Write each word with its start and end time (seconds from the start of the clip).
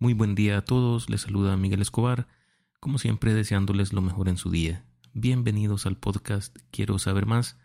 Muy 0.00 0.12
buen 0.12 0.34
día 0.34 0.58
a 0.58 0.64
todos, 0.64 1.08
les 1.08 1.20
saluda 1.20 1.56
Miguel 1.56 1.80
Escobar, 1.80 2.26
como 2.80 2.98
siempre 2.98 3.32
deseándoles 3.32 3.92
lo 3.92 4.02
mejor 4.02 4.28
en 4.28 4.36
su 4.36 4.50
día. 4.50 4.84
Bienvenidos 5.12 5.86
al 5.86 5.96
podcast 5.96 6.58
Quiero 6.72 6.98
saber 6.98 7.26
más. 7.26 7.58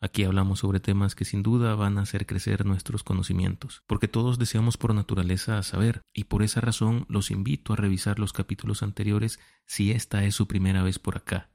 Aquí 0.00 0.22
hablamos 0.22 0.60
sobre 0.60 0.78
temas 0.78 1.16
que 1.16 1.24
sin 1.24 1.42
duda 1.42 1.74
van 1.74 1.98
a 1.98 2.02
hacer 2.02 2.26
crecer 2.26 2.64
nuestros 2.64 3.02
conocimientos, 3.02 3.82
porque 3.88 4.06
todos 4.06 4.38
deseamos 4.38 4.76
por 4.76 4.94
naturaleza 4.94 5.60
saber, 5.64 6.02
y 6.12 6.24
por 6.24 6.44
esa 6.44 6.60
razón 6.60 7.06
los 7.08 7.32
invito 7.32 7.72
a 7.72 7.76
revisar 7.76 8.20
los 8.20 8.32
capítulos 8.32 8.84
anteriores 8.84 9.40
si 9.66 9.90
esta 9.90 10.24
es 10.24 10.36
su 10.36 10.46
primera 10.46 10.84
vez 10.84 11.00
por 11.00 11.16
acá. 11.16 11.50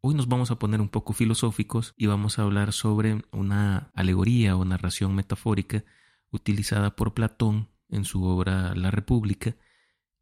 Hoy 0.00 0.16
nos 0.16 0.26
vamos 0.26 0.50
a 0.50 0.58
poner 0.58 0.80
un 0.80 0.88
poco 0.88 1.12
filosóficos 1.12 1.94
y 1.96 2.06
vamos 2.06 2.40
a 2.40 2.42
hablar 2.42 2.72
sobre 2.72 3.22
una 3.30 3.92
alegoría 3.94 4.56
o 4.56 4.64
narración 4.64 5.14
metafórica 5.14 5.84
utilizada 6.32 6.96
por 6.96 7.14
Platón 7.14 7.68
en 7.88 8.04
su 8.04 8.24
obra 8.24 8.74
La 8.74 8.90
República, 8.90 9.56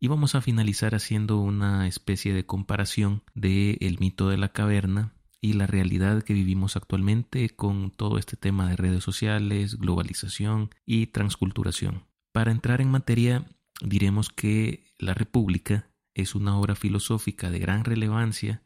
y 0.01 0.09
vamos 0.09 0.35
a 0.35 0.41
finalizar 0.41 0.95
haciendo 0.95 1.39
una 1.41 1.87
especie 1.87 2.35
de 2.35 2.45
comparación 2.45 3.23
de 3.35 3.79
el 3.81 3.99
mito 3.99 4.29
de 4.29 4.37
la 4.37 4.53
caverna 4.53 5.15
y 5.41 5.55
la 5.55 5.67
realidad 5.67 6.23
que 6.23 6.35
vivimos 6.35 6.77
actualmente 6.77 7.51
con 7.51 7.91
todo 7.91 8.19
este 8.19 8.37
tema 8.37 8.69
de 8.69 8.77
redes 8.77 9.05
sociales, 9.05 9.77
globalización 9.79 10.71
y 10.85 11.07
transculturación. 11.09 12.07
Para 12.33 12.51
entrar 12.51 12.81
en 12.81 12.91
materia, 12.91 13.47
diremos 13.83 14.31
que 14.31 14.85
La 14.99 15.15
República 15.15 15.91
es 16.15 16.35
una 16.35 16.59
obra 16.59 16.75
filosófica 16.75 17.51
de 17.51 17.59
gran 17.59 17.85
relevancia 17.85 18.63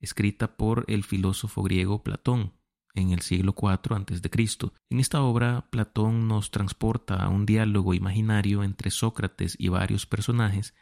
escrita 0.00 0.56
por 0.56 0.84
el 0.88 1.04
filósofo 1.04 1.62
griego 1.62 2.02
Platón, 2.02 2.52
en 2.96 3.12
el 3.12 3.20
siglo 3.20 3.54
IV 3.56 3.94
a.C. 3.94 4.70
En 4.90 5.00
esta 5.00 5.22
obra, 5.22 5.68
Platón 5.70 6.26
nos 6.26 6.50
transporta 6.50 7.22
a 7.22 7.28
un 7.28 7.46
diálogo 7.46 7.94
imaginario 7.94 8.64
entre 8.64 8.90
Sócrates 8.90 9.54
y 9.58 9.68
varios 9.68 10.06
personajes, 10.06 10.74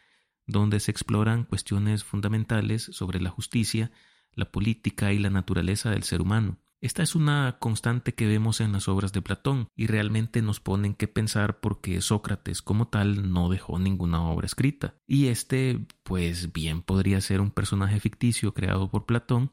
donde 0.47 0.81
se 0.81 0.91
exploran 0.91 1.45
cuestiones 1.45 2.05
fundamentales 2.05 2.85
sobre 2.85 3.21
la 3.21 3.31
justicia, 3.31 3.91
la 4.33 4.51
política 4.51 5.13
y 5.13 5.19
la 5.19 5.31
naturaleza 5.31 5.91
del 5.91 6.05
ser 6.05 6.23
humano. 6.23 6.59
Esta 6.81 7.03
es 7.03 7.15
una 7.15 7.57
constante 7.61 8.15
que 8.15 8.27
vemos 8.27 8.61
en 8.61 8.73
las 8.73 8.89
obras 8.89 9.13
de 9.15 9.23
Platón 9.23 9.69
y 9.75 9.87
realmente 9.87 10.43
nos 10.43 10.61
ponen 10.61 10.95
que 10.95 11.09
pensar 11.09 11.61
porque 11.61 12.01
Sócrates 12.03 12.61
como 12.61 12.89
tal 12.89 13.33
no 13.33 13.49
dejó 13.49 13.79
ninguna 13.79 14.23
obra 14.23 14.45
escrita. 14.47 14.95
Y 15.07 15.29
este, 15.29 15.87
pues 16.03 16.53
bien 16.53 16.83
podría 16.83 17.23
ser 17.23 17.41
un 17.41 17.51
personaje 17.51 18.01
ficticio 18.01 18.53
creado 18.53 18.91
por 18.91 19.07
Platón, 19.07 19.53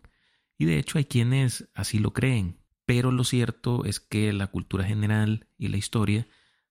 y 0.57 0.65
de 0.65 0.77
hecho 0.77 0.99
hay 0.99 1.05
quienes 1.05 1.69
así 1.73 1.97
lo 1.99 2.13
creen. 2.13 2.60
Pero 2.91 3.09
lo 3.09 3.23
cierto 3.23 3.85
es 3.85 4.01
que 4.01 4.33
la 4.33 4.47
cultura 4.47 4.83
general 4.83 5.47
y 5.57 5.69
la 5.69 5.77
historia 5.77 6.27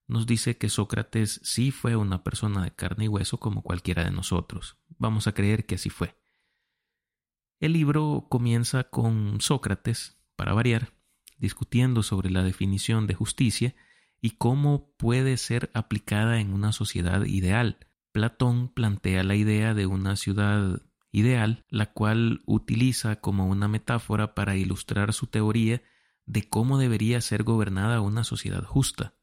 nos 0.06 0.26
dice 0.26 0.58
que 0.58 0.68
Sócrates 0.68 1.40
sí 1.42 1.70
fue 1.70 1.96
una 1.96 2.22
persona 2.22 2.62
de 2.62 2.72
carne 2.72 3.06
y 3.06 3.08
hueso 3.08 3.40
como 3.40 3.62
cualquiera 3.62 4.04
de 4.04 4.10
nosotros. 4.10 4.76
Vamos 4.98 5.26
a 5.26 5.32
creer 5.32 5.64
que 5.64 5.76
así 5.76 5.88
fue. 5.88 6.14
El 7.58 7.72
libro 7.72 8.26
comienza 8.28 8.84
con 8.84 9.40
Sócrates, 9.40 10.18
para 10.36 10.52
variar, 10.52 10.92
discutiendo 11.38 12.02
sobre 12.02 12.28
la 12.28 12.42
definición 12.42 13.06
de 13.06 13.14
justicia 13.14 13.74
y 14.20 14.32
cómo 14.32 14.92
puede 14.98 15.38
ser 15.38 15.70
aplicada 15.72 16.38
en 16.38 16.52
una 16.52 16.72
sociedad 16.72 17.24
ideal. 17.24 17.78
Platón 18.12 18.68
plantea 18.68 19.24
la 19.24 19.36
idea 19.36 19.72
de 19.72 19.86
una 19.86 20.16
ciudad 20.16 20.82
ideal, 21.12 21.64
la 21.70 21.94
cual 21.94 22.42
utiliza 22.44 23.22
como 23.22 23.46
una 23.46 23.68
metáfora 23.68 24.34
para 24.34 24.54
ilustrar 24.54 25.14
su 25.14 25.26
teoría 25.26 25.80
de 26.30 26.48
cómo 26.48 26.78
debería 26.78 27.20
ser 27.20 27.42
gobernada 27.42 28.00
una 28.00 28.22
sociedad 28.22 28.62
justa. 28.62 29.16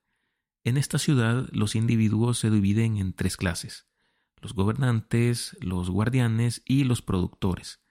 En 0.65 0.75
esta 0.75 0.99
ciudad 0.99 1.47
los 1.53 1.75
individuos 1.75 2.37
se 2.37 2.49
dividen 2.49 2.97
en 2.97 3.13
tres 3.13 3.37
clases 3.37 3.87
los 4.39 4.53
gobernantes, 4.53 5.57
los 5.61 5.89
guardianes 5.89 6.61
y 6.63 6.83
los 6.83 7.01
productores. 7.01 7.81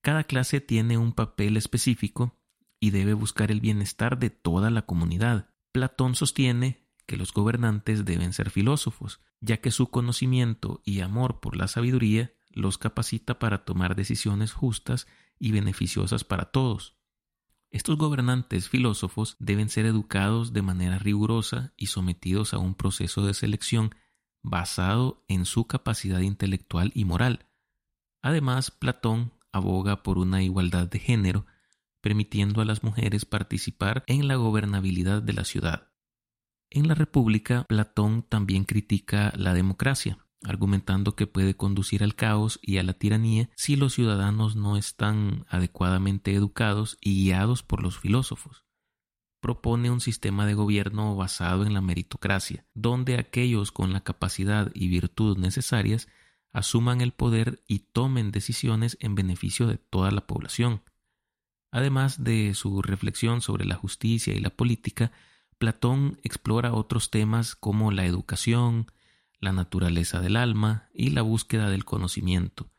Cada 0.00 0.24
clase 0.24 0.62
tiene 0.62 0.96
un 0.96 1.12
papel 1.12 1.58
específico 1.58 2.40
y 2.80 2.90
debe 2.90 3.12
buscar 3.12 3.50
el 3.50 3.60
bienestar 3.60 4.18
de 4.18 4.30
toda 4.30 4.70
la 4.70 4.86
comunidad. 4.86 5.50
Platón 5.70 6.14
sostiene 6.14 6.88
que 7.04 7.18
los 7.18 7.34
gobernantes 7.34 8.06
deben 8.06 8.32
ser 8.32 8.48
filósofos, 8.48 9.20
ya 9.40 9.58
que 9.58 9.70
su 9.70 9.90
conocimiento 9.90 10.80
y 10.82 11.00
amor 11.00 11.40
por 11.40 11.56
la 11.56 11.68
sabiduría 11.68 12.32
los 12.50 12.78
capacita 12.78 13.38
para 13.38 13.66
tomar 13.66 13.94
decisiones 13.94 14.54
justas 14.54 15.06
y 15.38 15.52
beneficiosas 15.52 16.24
para 16.24 16.46
todos. 16.46 16.96
Estos 17.72 17.96
gobernantes 17.96 18.68
filósofos 18.68 19.34
deben 19.38 19.70
ser 19.70 19.86
educados 19.86 20.52
de 20.52 20.60
manera 20.60 20.98
rigurosa 20.98 21.72
y 21.78 21.86
sometidos 21.86 22.52
a 22.52 22.58
un 22.58 22.74
proceso 22.74 23.24
de 23.24 23.32
selección 23.32 23.94
basado 24.42 25.24
en 25.26 25.46
su 25.46 25.66
capacidad 25.66 26.20
intelectual 26.20 26.92
y 26.94 27.06
moral. 27.06 27.48
Además, 28.20 28.70
Platón 28.70 29.32
aboga 29.52 30.02
por 30.02 30.18
una 30.18 30.42
igualdad 30.42 30.86
de 30.86 30.98
género, 30.98 31.46
permitiendo 32.02 32.60
a 32.60 32.66
las 32.66 32.82
mujeres 32.82 33.24
participar 33.24 34.04
en 34.06 34.28
la 34.28 34.34
gobernabilidad 34.34 35.22
de 35.22 35.32
la 35.32 35.44
ciudad. 35.44 35.92
En 36.68 36.88
la 36.88 36.94
República, 36.94 37.64
Platón 37.64 38.22
también 38.22 38.64
critica 38.64 39.32
la 39.34 39.54
democracia, 39.54 40.18
argumentando 40.44 41.14
que 41.14 41.26
puede 41.26 41.56
conducir 41.56 42.02
al 42.02 42.14
caos 42.14 42.58
y 42.62 42.78
a 42.78 42.82
la 42.82 42.94
tiranía 42.94 43.48
si 43.56 43.76
los 43.76 43.94
ciudadanos 43.94 44.56
no 44.56 44.76
están 44.76 45.44
adecuadamente 45.48 46.34
educados 46.34 46.98
y 47.00 47.24
guiados 47.24 47.62
por 47.62 47.82
los 47.82 47.98
filósofos. 47.98 48.64
Propone 49.40 49.90
un 49.90 50.00
sistema 50.00 50.46
de 50.46 50.54
gobierno 50.54 51.16
basado 51.16 51.64
en 51.64 51.74
la 51.74 51.80
meritocracia, 51.80 52.64
donde 52.74 53.18
aquellos 53.18 53.72
con 53.72 53.92
la 53.92 54.02
capacidad 54.02 54.70
y 54.74 54.88
virtud 54.88 55.36
necesarias 55.38 56.08
asuman 56.52 57.00
el 57.00 57.12
poder 57.12 57.62
y 57.66 57.80
tomen 57.80 58.30
decisiones 58.30 58.96
en 59.00 59.14
beneficio 59.14 59.66
de 59.66 59.78
toda 59.78 60.10
la 60.10 60.26
población. 60.26 60.82
Además 61.72 62.22
de 62.22 62.54
su 62.54 62.82
reflexión 62.82 63.40
sobre 63.40 63.64
la 63.64 63.76
justicia 63.76 64.34
y 64.34 64.40
la 64.40 64.50
política, 64.50 65.10
Platón 65.58 66.18
explora 66.22 66.74
otros 66.74 67.10
temas 67.10 67.54
como 67.54 67.90
la 67.90 68.04
educación, 68.04 68.90
la 69.42 69.52
naturaleza 69.52 70.20
del 70.20 70.36
alma 70.36 70.88
y 70.94 71.10
la 71.10 71.20
búsqueda 71.20 71.68
del 71.68 71.84
conocimiento. 71.84 72.70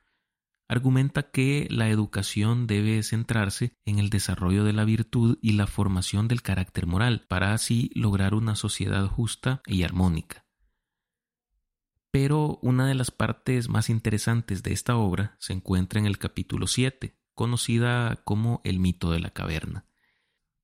Argumenta 0.68 1.30
que 1.30 1.68
la 1.70 1.90
educación 1.90 2.66
debe 2.66 3.04
centrarse 3.04 3.76
en 3.86 4.00
el 4.00 4.10
desarrollo 4.10 4.64
de 4.64 4.74
la 4.74 4.86
virtud 4.86 5.38
y 5.42 5.52
la 5.52 5.68
formación 5.68 6.28
del 6.28 6.42
carácter 6.42 6.88
moral, 6.88 7.26
para 7.28 7.54
así 7.54 7.92
lograr 7.94 8.34
una 8.34 8.56
sociedad 8.56 9.06
justa 9.08 9.62
y 9.68 9.84
armónica. 9.84 10.48
Pero 12.12 12.60
una 12.62 12.88
de 12.88 12.96
las 12.96 13.12
partes 13.12 13.68
más 13.68 13.90
interesantes 13.90 14.64
de 14.64 14.72
esta 14.72 14.96
obra 14.96 15.36
se 15.40 15.52
encuentra 15.52 16.00
en 16.00 16.06
el 16.06 16.18
capítulo 16.18 16.68
7, 16.68 17.20
conocida 17.34 18.22
como 18.24 18.62
el 18.64 18.80
mito 18.80 19.12
de 19.12 19.20
la 19.20 19.32
caverna. 19.32 19.86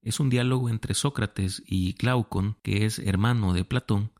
Es 0.02 0.22
un 0.22 0.30
diálogo 0.30 0.70
entre 0.70 0.94
Sócrates 0.94 1.62
y 1.66 1.94
Glaucon, 1.94 2.58
que 2.64 2.86
es 2.86 3.00
hermano 3.00 3.54
de 3.54 3.66
Platón, 3.66 4.14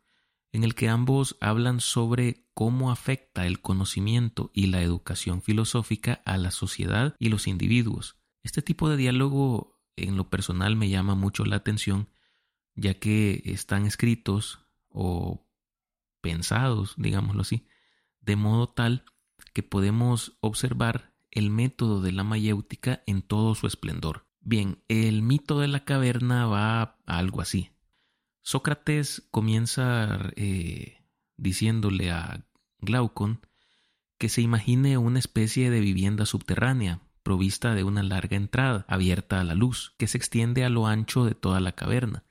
en 0.52 0.64
el 0.64 0.76
que 0.76 0.90
ambos 0.90 1.38
hablan 1.42 1.80
sobre 1.80 2.46
cómo 2.54 2.92
afecta 2.92 3.46
el 3.46 3.62
conocimiento 3.62 4.52
y 4.54 4.68
la 4.68 4.82
educación 4.82 5.42
filosófica 5.42 6.22
a 6.26 6.38
la 6.38 6.52
sociedad 6.52 7.16
y 7.20 7.30
los 7.30 7.48
individuos. 7.48 8.18
Este 8.44 8.62
tipo 8.62 8.90
de 8.90 8.98
diálogo 8.98 9.80
en 9.96 10.18
lo 10.18 10.30
personal 10.30 10.76
me 10.76 10.90
llama 10.90 11.16
mucho 11.16 11.46
la 11.46 11.58
atención, 11.58 12.10
ya 12.76 12.96
que 12.96 13.42
están 13.46 13.86
escritos 13.86 14.60
o 14.90 15.46
pensados, 16.22 16.96
digámoslo 16.98 17.42
así, 17.42 17.68
de 18.22 18.36
modo 18.36 18.70
tal 18.70 19.06
que 19.54 19.64
podemos 19.64 20.38
observar 20.42 21.14
el 21.32 21.50
método 21.50 22.02
de 22.02 22.12
la 22.12 22.24
mayéutica 22.24 23.04
en 23.06 23.22
todo 23.22 23.56
su 23.56 23.68
esplendor. 23.68 24.26
Bien, 24.42 24.84
el 24.88 25.22
mito 25.22 25.60
de 25.60 25.68
la 25.68 25.86
caverna 25.86 26.46
va 26.48 26.82
a 26.82 26.96
algo 27.06 27.42
así. 27.42 27.72
Sócrates 28.42 29.28
comienza 29.32 30.32
eh, 30.36 30.98
diciéndole 31.38 32.12
a 32.12 32.46
Glaucon 32.80 33.42
que 34.18 34.30
se 34.30 34.42
imagine 34.42 34.98
una 34.98 35.20
especie 35.20 35.70
de 35.70 35.80
vivienda 35.80 36.26
subterránea, 36.26 37.02
provista 37.24 37.74
de 37.74 37.84
una 37.84 38.04
larga 38.04 38.36
entrada, 38.36 38.86
abierta 38.90 39.40
a 39.40 39.44
la 39.44 39.56
luz, 39.56 39.96
que 39.98 40.08
se 40.08 40.18
extiende 40.18 40.66
a 40.66 40.70
lo 40.70 40.88
ancho 40.88 41.24
de 41.24 41.36
toda 41.36 41.62
la 41.62 41.72
caverna, 41.72 42.26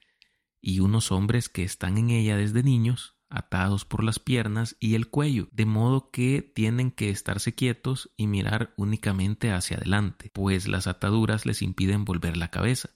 y 0.60 0.80
unos 0.80 1.10
hombres 1.12 1.48
que 1.48 1.62
están 1.62 1.96
en 1.96 2.10
ella 2.10 2.36
desde 2.36 2.62
niños, 2.62 3.16
atados 3.30 3.84
por 3.84 4.04
las 4.04 4.18
piernas 4.18 4.76
y 4.80 4.94
el 4.94 5.08
cuello, 5.08 5.48
de 5.52 5.66
modo 5.66 6.10
que 6.10 6.42
tienen 6.42 6.90
que 6.90 7.10
estarse 7.10 7.54
quietos 7.54 8.10
y 8.16 8.26
mirar 8.26 8.74
únicamente 8.76 9.50
hacia 9.50 9.78
adelante, 9.78 10.30
pues 10.34 10.68
las 10.68 10.86
ataduras 10.86 11.46
les 11.46 11.62
impiden 11.62 12.04
volver 12.04 12.36
la 12.36 12.50
cabeza. 12.50 12.90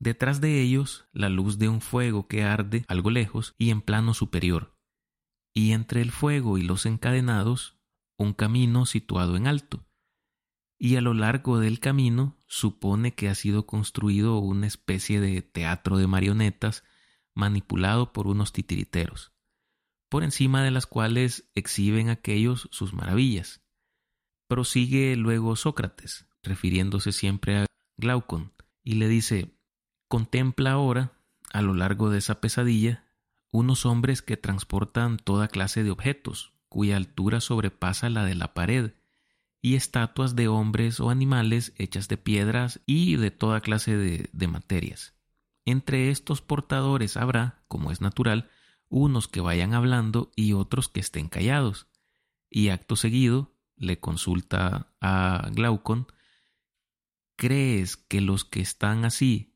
Detrás 0.00 0.40
de 0.40 0.60
ellos 0.60 1.06
la 1.12 1.28
luz 1.28 1.58
de 1.58 1.68
un 1.68 1.80
fuego 1.80 2.26
que 2.28 2.44
arde 2.44 2.84
algo 2.88 3.10
lejos 3.10 3.54
y 3.58 3.70
en 3.70 3.80
plano 3.80 4.14
superior, 4.14 4.76
y 5.54 5.72
entre 5.72 6.02
el 6.02 6.10
fuego 6.10 6.58
y 6.58 6.62
los 6.62 6.84
encadenados 6.86 7.78
un 8.18 8.32
camino 8.32 8.86
situado 8.86 9.36
en 9.36 9.46
alto, 9.46 9.86
y 10.78 10.96
a 10.96 11.00
lo 11.00 11.14
largo 11.14 11.58
del 11.58 11.80
camino 11.80 12.36
supone 12.46 13.14
que 13.14 13.28
ha 13.28 13.34
sido 13.34 13.66
construido 13.66 14.38
una 14.38 14.66
especie 14.66 15.20
de 15.20 15.40
teatro 15.42 15.96
de 15.96 16.06
marionetas 16.06 16.84
manipulado 17.34 18.12
por 18.12 18.26
unos 18.26 18.52
titiriteros. 18.52 19.32
por 20.08 20.22
encima 20.22 20.62
de 20.62 20.70
las 20.70 20.86
cuales 20.86 21.50
exhiben 21.56 22.08
aquellos 22.08 22.68
sus 22.70 22.92
maravillas. 22.92 23.64
Prosigue 24.46 25.16
luego 25.16 25.56
Sócrates, 25.56 26.28
refiriéndose 26.44 27.10
siempre 27.10 27.56
a 27.56 27.66
Glaucon, 27.96 28.52
y 28.84 28.94
le 28.94 29.08
dice, 29.08 29.53
contempla 30.14 30.70
ahora, 30.70 31.10
a 31.52 31.60
lo 31.60 31.74
largo 31.74 32.08
de 32.08 32.18
esa 32.18 32.40
pesadilla, 32.40 33.04
unos 33.50 33.84
hombres 33.84 34.22
que 34.22 34.36
transportan 34.36 35.16
toda 35.16 35.48
clase 35.48 35.82
de 35.82 35.90
objetos, 35.90 36.52
cuya 36.68 36.96
altura 36.96 37.40
sobrepasa 37.40 38.08
la 38.10 38.24
de 38.24 38.36
la 38.36 38.54
pared, 38.54 38.92
y 39.60 39.74
estatuas 39.74 40.36
de 40.36 40.46
hombres 40.46 41.00
o 41.00 41.10
animales 41.10 41.72
hechas 41.78 42.06
de 42.06 42.16
piedras 42.16 42.80
y 42.86 43.16
de 43.16 43.32
toda 43.32 43.60
clase 43.60 43.96
de, 43.96 44.46
materias. 44.46 45.16
Entre 45.64 46.10
estos 46.10 46.40
portadores 46.40 47.16
habrá, 47.16 47.64
como 47.66 47.90
es 47.90 48.00
natural, 48.00 48.48
unos 48.88 49.26
que 49.26 49.40
vayan 49.40 49.74
hablando 49.74 50.30
y 50.36 50.52
otros 50.52 50.88
que 50.88 51.00
estén 51.00 51.28
callados. 51.28 51.88
Y 52.48 52.68
acto 52.68 52.94
seguido 52.94 53.52
le 53.74 53.98
consulta 53.98 54.94
a 55.00 55.50
Glaucon 55.50 56.06
¿Crees 57.34 57.96
que 57.96 58.20
los 58.20 58.44
que 58.44 58.60
están 58.60 59.04
así 59.04 59.53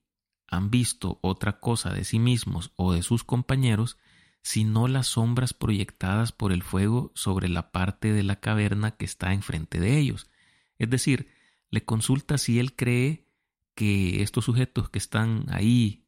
han 0.49 0.71
visto 0.71 1.19
otra 1.23 1.61
cosa 1.61 1.93
de 1.93 2.05
sí 2.05 2.19
mismos 2.19 2.73
o 2.77 2.93
de 2.93 3.03
sus 3.03 3.25
compañeros, 3.25 3.99
sino 4.43 4.89
las 4.89 5.09
sombras 5.09 5.53
proyectadas 5.53 6.33
por 6.33 6.53
el 6.53 6.63
fuego 6.63 7.13
sobre 7.15 7.49
la 7.49 7.71
parte 7.71 8.13
de 8.13 8.23
la 8.23 8.41
caverna 8.41 8.93
que 8.93 9.05
está 9.05 9.33
enfrente 9.33 9.79
de 9.79 9.99
ellos? 9.99 10.31
Es 10.79 10.89
decir, 10.91 11.29
le 11.71 11.85
consulta 11.85 12.39
si 12.39 12.59
él 12.59 12.75
cree 12.75 13.27
que 13.75 14.23
estos 14.23 14.47
sujetos 14.47 14.89
que 14.91 14.99
están 14.99 15.47
ahí, 15.51 16.07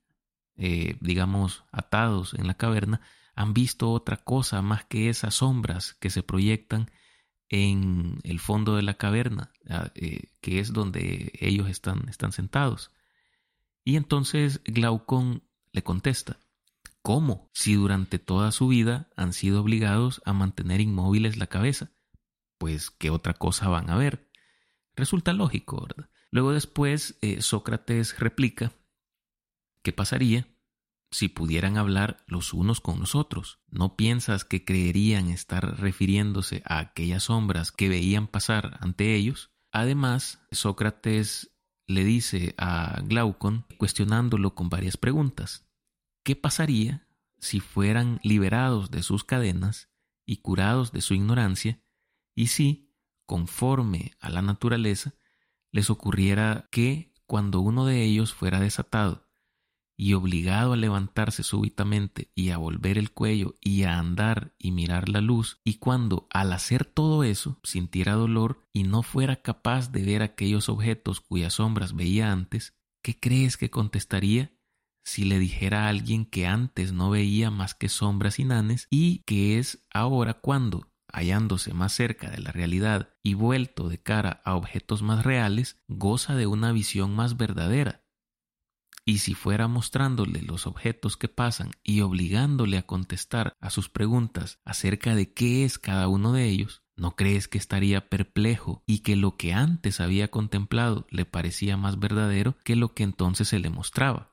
eh, 0.56 0.96
digamos, 1.00 1.64
atados 1.70 2.34
en 2.34 2.46
la 2.46 2.54
caverna, 2.54 3.00
han 3.34 3.54
visto 3.54 3.90
otra 3.92 4.16
cosa 4.16 4.62
más 4.62 4.84
que 4.84 5.08
esas 5.08 5.34
sombras 5.34 5.94
que 5.94 6.10
se 6.10 6.22
proyectan 6.22 6.90
en 7.48 8.20
el 8.22 8.38
fondo 8.38 8.76
de 8.76 8.82
la 8.82 8.94
caverna, 8.94 9.52
ah, 9.68 9.90
eh, 9.94 10.30
que 10.40 10.60
es 10.60 10.72
donde 10.72 11.32
ellos 11.40 11.68
están, 11.68 12.08
están 12.08 12.32
sentados. 12.32 12.90
Y 13.90 13.96
entonces 13.96 14.60
Glaucon 14.66 15.42
le 15.72 15.82
contesta, 15.82 16.38
¿cómo? 17.02 17.50
Si 17.52 17.74
durante 17.74 18.20
toda 18.20 18.52
su 18.52 18.68
vida 18.68 19.10
han 19.16 19.32
sido 19.32 19.60
obligados 19.60 20.22
a 20.24 20.32
mantener 20.32 20.80
inmóviles 20.80 21.38
la 21.38 21.48
cabeza, 21.48 21.90
pues 22.56 22.92
¿qué 22.92 23.10
otra 23.10 23.34
cosa 23.34 23.68
van 23.68 23.90
a 23.90 23.96
ver? 23.96 24.30
Resulta 24.94 25.32
lógico, 25.32 25.80
¿verdad? 25.80 26.08
Luego 26.30 26.52
después 26.52 27.18
eh, 27.20 27.42
Sócrates 27.42 28.16
replica, 28.20 28.70
¿qué 29.82 29.92
pasaría 29.92 30.46
si 31.10 31.26
pudieran 31.26 31.76
hablar 31.76 32.22
los 32.28 32.54
unos 32.54 32.80
con 32.80 33.00
los 33.00 33.16
otros. 33.16 33.58
¿No 33.70 33.96
piensas 33.96 34.44
que 34.44 34.64
creerían 34.64 35.30
estar 35.30 35.80
refiriéndose 35.80 36.62
a 36.64 36.78
aquellas 36.78 37.24
sombras 37.24 37.72
que 37.72 37.88
veían 37.88 38.28
pasar 38.28 38.78
ante 38.78 39.16
ellos? 39.16 39.50
Además, 39.72 40.46
Sócrates 40.52 41.50
le 41.90 42.04
dice 42.04 42.54
a 42.56 43.00
Glaucon, 43.02 43.66
cuestionándolo 43.76 44.54
con 44.54 44.68
varias 44.68 44.96
preguntas, 44.96 45.66
¿qué 46.22 46.36
pasaría 46.36 47.06
si 47.38 47.60
fueran 47.60 48.20
liberados 48.22 48.90
de 48.90 49.02
sus 49.02 49.24
cadenas 49.24 49.90
y 50.24 50.38
curados 50.38 50.92
de 50.92 51.00
su 51.00 51.14
ignorancia, 51.14 51.82
y 52.34 52.48
si, 52.48 52.94
conforme 53.26 54.12
a 54.20 54.30
la 54.30 54.42
naturaleza, 54.42 55.14
les 55.72 55.90
ocurriera 55.90 56.68
que, 56.70 57.12
cuando 57.26 57.60
uno 57.60 57.86
de 57.86 58.04
ellos 58.04 58.34
fuera 58.34 58.60
desatado 58.60 59.29
y 60.00 60.14
obligado 60.14 60.72
a 60.72 60.76
levantarse 60.76 61.42
súbitamente 61.42 62.30
y 62.34 62.48
a 62.48 62.56
volver 62.56 62.96
el 62.96 63.12
cuello 63.12 63.56
y 63.60 63.82
a 63.82 63.98
andar 63.98 64.54
y 64.58 64.72
mirar 64.72 65.10
la 65.10 65.20
luz, 65.20 65.60
y 65.62 65.74
cuando 65.74 66.26
al 66.30 66.54
hacer 66.54 66.86
todo 66.86 67.22
eso 67.22 67.60
sintiera 67.62 68.14
dolor 68.14 68.64
y 68.72 68.84
no 68.84 69.02
fuera 69.02 69.42
capaz 69.42 69.92
de 69.92 70.02
ver 70.02 70.22
aquellos 70.22 70.70
objetos 70.70 71.20
cuyas 71.20 71.52
sombras 71.52 71.94
veía 71.94 72.32
antes, 72.32 72.78
¿qué 73.04 73.20
crees 73.20 73.58
que 73.58 73.68
contestaría 73.68 74.52
si 75.04 75.26
le 75.26 75.38
dijera 75.38 75.84
a 75.84 75.88
alguien 75.90 76.24
que 76.24 76.46
antes 76.46 76.94
no 76.94 77.10
veía 77.10 77.50
más 77.50 77.74
que 77.74 77.90
sombras 77.90 78.38
y 78.38 78.46
nanes 78.46 78.86
y 78.88 79.18
que 79.26 79.58
es 79.58 79.86
ahora 79.92 80.32
cuando, 80.32 80.88
hallándose 81.12 81.74
más 81.74 81.92
cerca 81.92 82.30
de 82.30 82.38
la 82.38 82.52
realidad 82.52 83.10
y 83.22 83.34
vuelto 83.34 83.90
de 83.90 83.98
cara 83.98 84.40
a 84.46 84.54
objetos 84.54 85.02
más 85.02 85.26
reales, 85.26 85.76
goza 85.88 86.36
de 86.36 86.46
una 86.46 86.72
visión 86.72 87.14
más 87.14 87.36
verdadera 87.36 88.00
y 89.10 89.18
si 89.18 89.34
fuera 89.34 89.66
mostrándole 89.66 90.40
los 90.40 90.68
objetos 90.68 91.16
que 91.16 91.26
pasan 91.26 91.72
y 91.82 92.02
obligándole 92.02 92.78
a 92.78 92.86
contestar 92.86 93.56
a 93.58 93.68
sus 93.68 93.88
preguntas 93.88 94.60
acerca 94.64 95.16
de 95.16 95.32
qué 95.32 95.64
es 95.64 95.80
cada 95.80 96.06
uno 96.06 96.32
de 96.32 96.44
ellos, 96.44 96.84
¿no 96.94 97.16
crees 97.16 97.48
que 97.48 97.58
estaría 97.58 98.08
perplejo 98.08 98.84
y 98.86 99.00
que 99.00 99.16
lo 99.16 99.36
que 99.36 99.52
antes 99.52 99.98
había 99.98 100.30
contemplado 100.30 101.08
le 101.10 101.24
parecía 101.24 101.76
más 101.76 101.98
verdadero 101.98 102.54
que 102.62 102.76
lo 102.76 102.94
que 102.94 103.02
entonces 103.02 103.48
se 103.48 103.58
le 103.58 103.68
mostraba? 103.68 104.32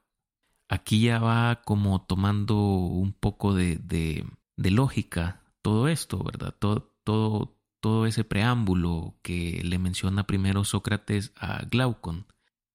Aquí 0.70 1.02
ya 1.02 1.18
va 1.18 1.64
como 1.66 2.06
tomando 2.06 2.56
un 2.56 3.14
poco 3.14 3.56
de, 3.56 3.78
de, 3.78 4.28
lógica 4.70 5.42
todo 5.64 5.88
esto, 5.88 6.24
¿verdad? 6.24 6.54
Todo, 6.60 6.94
todo, 7.04 7.58
todo 7.80 8.06
ese 8.06 8.24
preámbulo 8.24 9.16
que 9.24 9.60
le 9.64 9.80
menciona 9.80 10.28
primero 10.28 10.64
Sócrates 10.64 11.34
a 11.36 11.66
Glaucon 11.66 12.28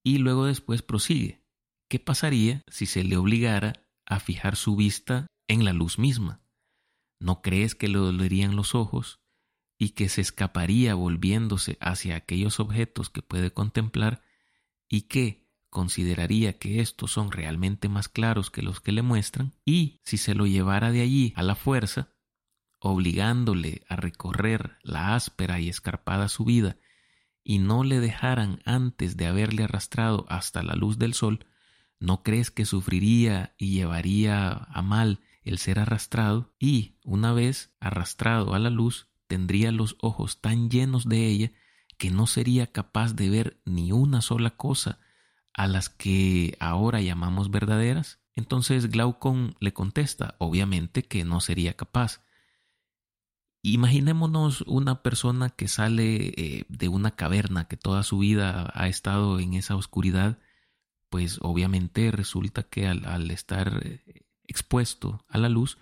y 0.03 0.19
luego 0.19 0.47
después 0.47 0.83
prosigue. 0.83 1.42
¿Qué 1.93 1.99
pasaría 1.99 2.63
si 2.69 2.87
se 2.87 3.05
le 3.05 3.19
obligara 3.19 3.85
a 4.07 4.19
fijar 4.19 4.57
su 4.57 4.77
vista 4.77 5.27
en 5.47 5.67
la 5.67 5.75
luz 5.75 5.99
misma? 5.99 6.41
¿No 7.21 7.43
crees 7.43 7.75
que 7.75 7.87
le 7.87 7.99
dolerían 7.99 8.57
los 8.57 8.75
ojos 8.75 9.21
y 9.77 9.91
que 9.91 10.09
se 10.09 10.23
escaparía 10.23 10.95
volviéndose 10.95 11.77
hacia 11.83 12.17
aquellos 12.17 12.61
objetos 12.61 13.11
que 13.11 13.21
puede 13.21 13.53
contemplar 13.53 14.23
y 14.89 15.03
que 15.03 15.51
consideraría 15.69 16.59
que 16.59 16.81
estos 16.81 17.13
son 17.13 17.31
realmente 17.31 17.91
más 17.91 18.09
claros 18.09 18.51
que 18.51 18.63
los 18.63 18.81
que 18.81 18.93
le 18.93 19.03
muestran? 19.03 19.53
Y 19.67 20.01
si 20.03 20.17
se 20.17 20.35
lo 20.35 20.47
llevara 20.47 20.93
de 20.93 21.03
allí 21.03 21.35
a 21.37 21.43
la 21.43 21.57
fuerza, 21.57 22.09
obligándole 22.79 23.85
a 23.87 23.97
recorrer 23.97 24.79
la 24.83 25.15
áspera 25.15 25.61
y 25.61 25.69
escarpada 25.69 26.31
subida 26.31 26.79
y 27.45 27.59
no 27.59 27.85
le 27.85 28.01
dejaran 28.01 28.63
antes 28.65 29.19
de 29.19 29.27
haberle 29.27 29.65
arrastrado 29.65 30.25
hasta 30.31 30.63
la 30.63 30.75
luz 30.75 30.97
del 30.97 31.13
sol, 31.13 31.45
¿No 32.03 32.25
crees 32.25 32.51
que 32.51 32.67
sufriría 32.67 33.55
y 33.57 33.71
llevaría 33.71 34.51
a 34.51 34.83
mal 34.83 35.21
el 35.45 35.59
ser 35.59 35.79
arrastrado? 35.79 36.53
Y, 36.59 36.97
una 37.05 37.33
vez 37.33 37.77
arrastrado 37.79 38.55
a 38.55 38.59
la 38.59 38.71
luz, 38.71 39.07
tendría 39.29 39.71
los 39.71 39.97
ojos 40.01 40.41
tan 40.41 40.69
llenos 40.69 41.09
de 41.09 41.29
ella 41.29 41.53
que 41.99 42.11
no 42.11 42.27
sería 42.27 42.67
capaz 42.67 43.15
de 43.15 43.31
ver 43.31 43.61
ni 43.65 43.93
una 43.93 44.21
sola 44.21 44.51
cosa 44.51 44.99
a 45.55 45.69
las 45.69 45.91
que 45.91 46.57
ahora 46.59 47.01
llamamos 47.01 47.53
verdaderas? 47.53 48.19
Entonces 48.35 48.91
Glaucon 48.91 49.55
le 49.61 49.73
contesta, 49.73 50.35
obviamente 50.39 51.05
que 51.05 51.25
no 51.25 51.41
sería 51.41 51.75
capaz. 51.75 52.25
Imaginémonos 53.63 54.63
una 54.63 55.03
persona 55.03 55.51
que 55.51 55.69
sale 55.69 56.33
eh, 56.37 56.65
de 56.69 56.89
una 56.89 57.13
caverna 57.13 57.69
que 57.69 57.77
toda 57.77 58.03
su 58.03 58.19
vida 58.19 58.73
ha 58.75 58.89
estado 58.89 59.39
en 59.39 59.55
esa 59.55 59.77
oscuridad 59.77 60.41
pues 61.13 61.41
obviamente 61.43 62.11
resulta 62.11 62.63
que 62.63 62.87
al, 62.87 63.31
estar 63.31 63.83
eh, 63.85 64.25
expuesto 64.45 65.23
a 65.29 65.37
la 65.37 65.51
luz, 65.51 65.77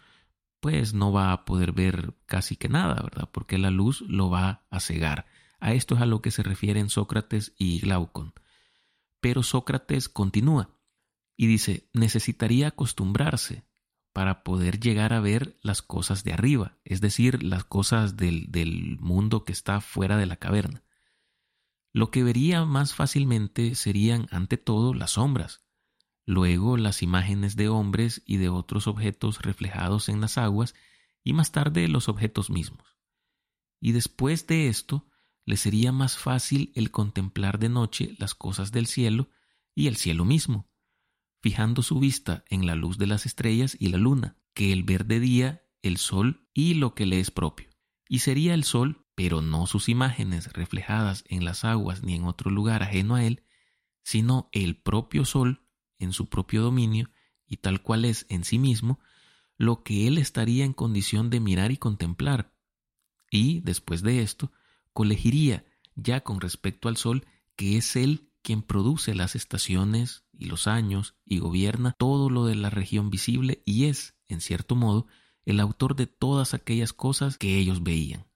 pues 0.58 0.92
no 0.92 1.12
va 1.12 1.30
a 1.30 1.44
poder 1.44 1.70
ver 1.70 2.14
casi 2.26 2.56
que 2.56 2.68
nada, 2.68 3.00
¿verdad? 3.00 3.28
Porque 3.30 3.56
la 3.56 3.70
luz 3.70 4.00
lo 4.00 4.28
va 4.28 4.66
a 4.70 4.80
cegar. 4.80 5.26
A 5.60 5.72
esto 5.72 5.94
es 5.94 6.00
a 6.00 6.06
lo 6.06 6.20
que 6.20 6.32
se 6.32 6.42
refieren 6.42 6.90
Sócrates 6.90 7.54
y 7.56 7.78
Glaucon. 7.78 8.34
Pero 9.20 9.44
Sócrates 9.44 10.08
continúa 10.08 10.70
y 11.36 11.46
dice, 11.46 11.88
necesitaría 11.92 12.66
acostumbrarse 12.66 13.62
para 14.12 14.42
poder 14.42 14.80
llegar 14.80 15.12
a 15.12 15.20
ver 15.20 15.56
las 15.62 15.80
cosas 15.80 16.24
de 16.24 16.32
arriba, 16.32 16.76
es 16.82 17.00
decir, 17.00 17.44
las 17.44 17.62
cosas 17.62 18.16
del, 18.16 18.50
del 18.50 18.98
mundo 18.98 19.44
que 19.44 19.52
está 19.52 19.80
fuera 19.80 20.16
de 20.16 20.26
la 20.26 20.38
caverna. 20.38 20.82
Lo 21.92 22.10
que 22.10 22.22
vería 22.22 22.64
más 22.64 22.94
fácilmente 22.94 23.74
serían 23.74 24.28
ante 24.30 24.56
todo 24.56 24.94
las 24.94 25.12
sombras, 25.12 25.64
luego 26.24 26.76
las 26.76 27.02
imágenes 27.02 27.56
de 27.56 27.68
hombres 27.68 28.22
y 28.24 28.36
de 28.36 28.48
otros 28.48 28.86
objetos 28.86 29.42
reflejados 29.42 30.08
en 30.08 30.20
las 30.20 30.38
aguas 30.38 30.74
y 31.24 31.32
más 31.32 31.50
tarde 31.50 31.88
los 31.88 32.08
objetos 32.08 32.50
mismos. 32.50 32.96
Y 33.80 33.92
después 33.92 34.46
de 34.46 34.68
esto, 34.68 35.08
le 35.44 35.56
sería 35.56 35.90
más 35.90 36.16
fácil 36.16 36.70
el 36.76 36.90
contemplar 36.90 37.58
de 37.58 37.68
noche 37.68 38.14
las 38.18 38.34
cosas 38.34 38.70
del 38.70 38.86
cielo 38.86 39.30
y 39.74 39.88
el 39.88 39.96
cielo 39.96 40.24
mismo, 40.24 40.70
fijando 41.40 41.82
su 41.82 41.98
vista 41.98 42.44
en 42.48 42.66
la 42.66 42.76
luz 42.76 42.98
de 42.98 43.06
las 43.08 43.26
estrellas 43.26 43.76
y 43.80 43.88
la 43.88 43.98
luna, 43.98 44.36
que 44.54 44.72
el 44.72 44.84
ver 44.84 45.06
de 45.06 45.18
día, 45.18 45.62
el 45.82 45.96
sol 45.96 46.46
y 46.52 46.74
lo 46.74 46.94
que 46.94 47.06
le 47.06 47.18
es 47.18 47.30
propio. 47.30 47.68
Y 48.08 48.20
sería 48.20 48.54
el 48.54 48.64
sol 48.64 49.06
pero 49.20 49.42
no 49.42 49.66
sus 49.66 49.90
imágenes 49.90 50.50
reflejadas 50.54 51.24
en 51.28 51.44
las 51.44 51.66
aguas 51.66 52.02
ni 52.02 52.14
en 52.14 52.24
otro 52.24 52.50
lugar 52.50 52.82
ajeno 52.82 53.16
a 53.16 53.24
él, 53.26 53.42
sino 54.02 54.48
el 54.50 54.78
propio 54.80 55.26
sol 55.26 55.60
en 55.98 56.14
su 56.14 56.30
propio 56.30 56.62
dominio 56.62 57.10
y 57.46 57.58
tal 57.58 57.82
cual 57.82 58.06
es 58.06 58.24
en 58.30 58.44
sí 58.44 58.58
mismo, 58.58 58.98
lo 59.58 59.82
que 59.82 60.06
él 60.06 60.16
estaría 60.16 60.64
en 60.64 60.72
condición 60.72 61.28
de 61.28 61.38
mirar 61.38 61.70
y 61.70 61.76
contemplar. 61.76 62.54
Y, 63.30 63.60
después 63.60 64.00
de 64.00 64.22
esto, 64.22 64.52
colegiría, 64.94 65.66
ya 65.96 66.22
con 66.22 66.40
respecto 66.40 66.88
al 66.88 66.96
Sol, 66.96 67.26
que 67.56 67.76
es 67.76 67.96
él 67.96 68.32
quien 68.40 68.62
produce 68.62 69.14
las 69.14 69.36
estaciones 69.36 70.24
y 70.32 70.46
los 70.46 70.66
años 70.66 71.14
y 71.26 71.40
gobierna 71.40 71.92
todo 71.98 72.30
lo 72.30 72.46
de 72.46 72.54
la 72.54 72.70
región 72.70 73.10
visible 73.10 73.60
y 73.66 73.84
es, 73.84 74.14
en 74.28 74.40
cierto 74.40 74.76
modo, 74.76 75.08
el 75.44 75.60
autor 75.60 75.94
de 75.94 76.06
todas 76.06 76.54
aquellas 76.54 76.94
cosas 76.94 77.36
que 77.36 77.58
ellos 77.58 77.82
veían. 77.82 78.29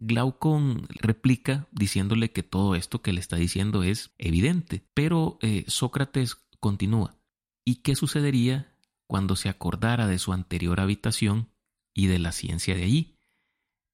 Glaucon 0.00 0.86
replica 1.00 1.68
diciéndole 1.70 2.32
que 2.32 2.42
todo 2.42 2.74
esto 2.74 3.02
que 3.02 3.12
le 3.12 3.20
está 3.20 3.36
diciendo 3.36 3.82
es 3.82 4.12
evidente, 4.18 4.84
pero 4.94 5.38
eh, 5.42 5.64
Sócrates 5.68 6.36
continúa. 6.58 7.16
¿Y 7.64 7.76
qué 7.76 7.94
sucedería 7.94 8.74
cuando 9.06 9.36
se 9.36 9.48
acordara 9.48 10.06
de 10.06 10.18
su 10.18 10.32
anterior 10.32 10.80
habitación 10.80 11.50
y 11.94 12.06
de 12.06 12.18
la 12.18 12.32
ciencia 12.32 12.74
de 12.74 12.84
allí? 12.84 13.16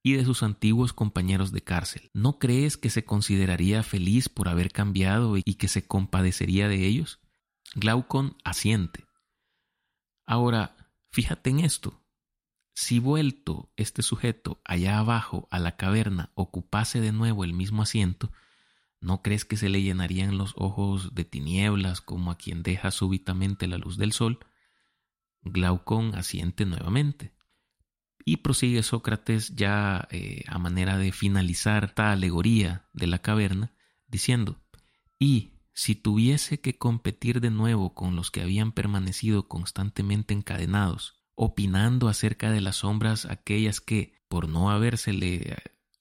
y 0.06 0.12
de 0.12 0.25
sus 0.25 0.44
antiguos 0.44 0.92
compañeros 0.92 1.50
de 1.50 1.62
cárcel. 1.62 2.12
¿No 2.14 2.38
crees 2.38 2.76
que 2.76 2.90
se 2.90 3.04
consideraría 3.04 3.82
feliz 3.82 4.28
por 4.28 4.48
haber 4.48 4.70
cambiado 4.70 5.36
y 5.36 5.54
que 5.54 5.66
se 5.66 5.84
compadecería 5.84 6.68
de 6.68 6.86
ellos? 6.86 7.18
Glaucon 7.75 8.36
asiente. 8.44 9.04
Ahora, 10.25 10.76
fíjate 11.10 11.50
en 11.50 11.58
esto. 11.58 12.05
Si 12.78 12.99
vuelto 12.99 13.73
este 13.76 14.02
sujeto 14.02 14.61
allá 14.62 14.99
abajo 14.99 15.49
a 15.50 15.59
la 15.59 15.78
caverna 15.78 16.30
ocupase 16.35 17.00
de 17.00 17.11
nuevo 17.11 17.42
el 17.42 17.54
mismo 17.54 17.80
asiento, 17.80 18.30
¿no 19.00 19.23
crees 19.23 19.47
que 19.47 19.56
se 19.56 19.71
le 19.71 19.80
llenarían 19.80 20.37
los 20.37 20.52
ojos 20.56 21.14
de 21.14 21.25
tinieblas 21.25 22.02
como 22.02 22.30
a 22.30 22.37
quien 22.37 22.62
deja 22.62 22.90
súbitamente 22.90 23.66
la 23.66 23.78
luz 23.78 23.97
del 23.97 24.12
sol? 24.12 24.40
Glaucon 25.40 26.14
asiente 26.16 26.66
nuevamente. 26.66 27.33
Y 28.26 28.38
prosigue 28.38 28.83
Sócrates 28.83 29.56
ya 29.56 30.06
eh, 30.11 30.45
a 30.47 30.59
manera 30.59 30.99
de 30.99 31.12
finalizar 31.12 31.85
esta 31.85 32.12
alegoría 32.12 32.90
de 32.92 33.06
la 33.06 33.21
caverna, 33.21 33.73
diciendo, 34.06 34.61
y 35.18 35.54
si 35.73 35.95
tuviese 35.95 36.61
que 36.61 36.76
competir 36.76 37.40
de 37.40 37.50
nuevo 37.50 37.95
con 37.95 38.16
los 38.16 38.30
que 38.30 38.42
habían 38.42 38.73
permanecido 38.73 39.49
constantemente 39.49 40.35
encadenados, 40.35 41.25
opinando 41.37 42.09
acerca 42.09 42.50
de 42.50 42.61
las 42.61 42.76
sombras 42.76 43.26
aquellas 43.26 43.81
que, 43.81 44.14
por 44.28 44.49
no 44.49 44.71
habérsele 44.71 45.57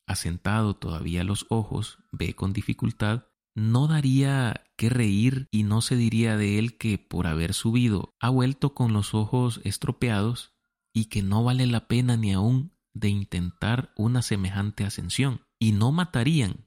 asentado 0.07 0.75
todavía 0.75 1.23
los 1.23 1.45
ojos, 1.49 1.99
ve 2.11 2.33
con 2.33 2.53
dificultad, 2.53 3.25
no 3.53 3.87
daría 3.87 4.65
que 4.75 4.89
reír 4.89 5.47
y 5.51 5.63
no 5.63 5.81
se 5.81 5.95
diría 5.95 6.35
de 6.35 6.59
él 6.59 6.77
que 6.77 6.97
por 6.97 7.27
haber 7.27 7.53
subido 7.53 8.13
ha 8.19 8.29
vuelto 8.29 8.73
con 8.73 8.91
los 8.91 9.13
ojos 9.13 9.61
estropeados 9.63 10.53
y 10.93 11.05
que 11.05 11.21
no 11.21 11.43
vale 11.43 11.65
la 11.67 11.87
pena 11.87 12.17
ni 12.17 12.33
aún 12.33 12.73
de 12.93 13.09
intentar 13.09 13.93
una 13.97 14.21
semejante 14.21 14.85
ascensión, 14.85 15.41
y 15.59 15.73
no 15.73 15.91
matarían 15.91 16.65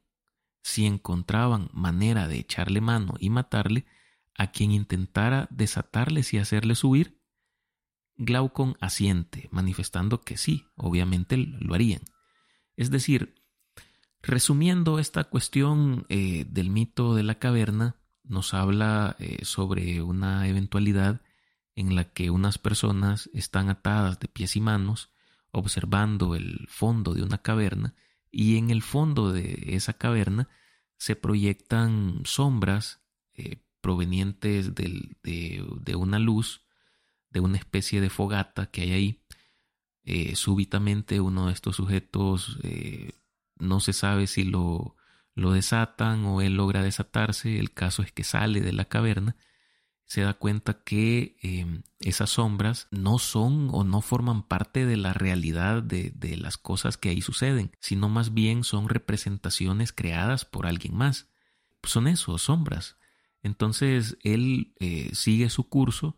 si 0.62 0.84
encontraban 0.84 1.70
manera 1.72 2.28
de 2.28 2.38
echarle 2.38 2.82
mano 2.82 3.14
y 3.18 3.30
matarle 3.30 3.86
a 4.36 4.48
quien 4.52 4.70
intentara 4.70 5.48
desatarles 5.50 6.34
y 6.34 6.38
hacerle 6.38 6.74
subir? 6.74 7.17
Glaucon 8.18 8.76
asiente, 8.80 9.48
manifestando 9.50 10.20
que 10.20 10.36
sí, 10.36 10.66
obviamente 10.76 11.36
lo 11.36 11.74
harían. 11.74 12.02
Es 12.76 12.90
decir, 12.90 13.34
resumiendo 14.22 14.98
esta 14.98 15.24
cuestión 15.24 16.04
eh, 16.08 16.44
del 16.48 16.70
mito 16.70 17.14
de 17.14 17.22
la 17.22 17.38
caverna, 17.38 17.96
nos 18.24 18.52
habla 18.52 19.16
eh, 19.18 19.44
sobre 19.44 20.02
una 20.02 20.46
eventualidad 20.48 21.22
en 21.74 21.94
la 21.94 22.04
que 22.04 22.30
unas 22.30 22.58
personas 22.58 23.30
están 23.32 23.70
atadas 23.70 24.20
de 24.20 24.28
pies 24.28 24.56
y 24.56 24.60
manos 24.60 25.10
observando 25.50 26.34
el 26.34 26.66
fondo 26.68 27.14
de 27.14 27.22
una 27.22 27.38
caverna 27.38 27.94
y 28.30 28.56
en 28.56 28.70
el 28.70 28.82
fondo 28.82 29.32
de 29.32 29.64
esa 29.68 29.94
caverna 29.94 30.48
se 30.96 31.16
proyectan 31.16 32.22
sombras 32.24 33.00
eh, 33.34 33.62
provenientes 33.80 34.74
de, 34.74 35.94
una 35.96 36.18
luz, 36.18 36.62
de 37.30 37.40
una 37.40 37.58
especie 37.58 38.00
de 38.00 38.10
fogata 38.10 38.70
que 38.70 38.82
hay 38.82 38.92
ahí. 38.92 39.22
Eh, 40.04 40.36
súbitamente 40.36 41.20
uno 41.20 41.48
de 41.48 41.52
estos 41.52 41.76
sujetos 41.76 42.58
eh, 42.62 43.12
no 43.58 43.80
se 43.80 43.92
sabe 43.92 44.26
si 44.26 44.44
lo, 44.44 44.96
lo 45.34 45.52
desatan 45.52 46.24
o 46.24 46.40
él 46.40 46.54
logra 46.54 46.82
desatarse, 46.82 47.58
el 47.58 47.72
caso 47.72 48.02
es 48.02 48.12
que 48.12 48.24
sale 48.24 48.60
de 48.60 48.72
la 48.72 48.86
caverna 48.86 49.36
se 50.08 50.22
da 50.22 50.32
cuenta 50.32 50.82
que 50.84 51.36
em, 51.42 51.82
esas 52.00 52.30
sombras 52.30 52.88
no 52.90 53.18
son 53.18 53.68
o 53.70 53.84
no 53.84 54.00
forman 54.00 54.42
parte 54.42 54.86
de 54.86 54.96
la 54.96 55.12
realidad 55.12 55.82
de, 55.82 56.36
las 56.38 56.56
cosas 56.56 56.96
que 56.96 57.10
ahí 57.10 57.20
suceden, 57.20 57.72
sino 57.78 58.08
más 58.08 58.32
bien 58.32 58.64
son 58.64 58.88
representaciones 58.88 59.92
creadas 59.92 60.46
por 60.46 60.66
alguien 60.66 60.96
más. 60.96 61.28
Son 61.82 62.08
eso, 62.08 62.38
sombras. 62.38 62.96
Entonces 63.42 64.16
él 64.22 64.72
eh, 64.80 65.10
sigue 65.12 65.50
su 65.50 65.68
curso 65.68 66.16